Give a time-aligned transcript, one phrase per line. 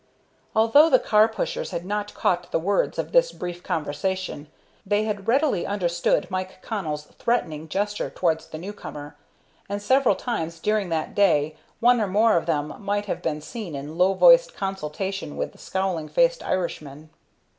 [0.55, 4.47] Although the car pushers had not caught the words of this brief conversation,
[4.83, 9.15] they had readily understood Mike Connell's threatening gesture towards the new comer,
[9.69, 13.75] and several times during that day one or more of them might have been seen
[13.75, 17.11] in low voiced consultation with the scowling faced Irishman.